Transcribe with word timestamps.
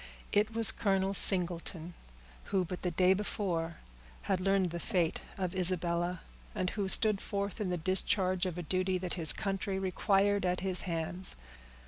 It 0.31 0.51
was 0.55 0.71
Colonel 0.71 1.13
Singleton, 1.13 1.93
who, 2.45 2.65
but 2.65 2.81
the 2.81 2.89
day 2.89 3.13
before, 3.13 3.75
had 4.23 4.39
learned 4.41 4.71
the 4.71 4.79
fate 4.79 5.21
of 5.37 5.53
Isabella, 5.53 6.21
but 6.55 6.71
who 6.71 6.89
stood 6.89 7.21
forth 7.21 7.61
in 7.61 7.69
the 7.69 7.77
discharge 7.77 8.47
of 8.47 8.57
a 8.57 8.63
duty 8.63 8.97
that 8.97 9.13
his 9.13 9.31
country 9.31 9.77
required 9.77 10.43
at 10.43 10.61
his 10.61 10.81
hands. 10.89 11.35